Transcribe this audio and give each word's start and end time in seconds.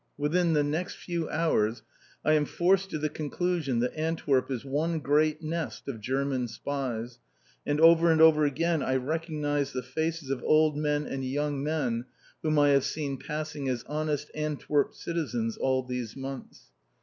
Within 0.17 0.53
the 0.53 0.63
next 0.63 0.95
few 0.95 1.29
hours 1.29 1.83
I 2.25 2.33
am 2.33 2.45
forced 2.45 2.89
to 2.89 2.97
the 2.97 3.07
conclusion 3.07 3.81
that 3.81 3.93
Antwerp 3.95 4.49
is 4.49 4.65
one 4.65 4.97
great 4.97 5.43
nest 5.43 5.87
of 5.87 6.01
German 6.01 6.47
spies, 6.47 7.19
and 7.67 7.79
over 7.79 8.11
and 8.11 8.19
over 8.19 8.43
again 8.43 8.81
I 8.81 8.95
recognised 8.95 9.73
the 9.75 9.83
faces 9.83 10.31
of 10.31 10.41
old 10.43 10.75
men 10.75 11.05
and 11.05 11.23
young 11.23 11.61
men 11.63 12.05
whom 12.41 12.57
I 12.57 12.69
have 12.69 12.85
seen 12.85 13.17
passing 13.17 13.69
as 13.69 13.83
honest 13.83 14.31
Antwerp 14.33 14.95
citizens 14.95 15.55
all 15.55 15.83
these 15.83 16.15
months. 16.15 16.71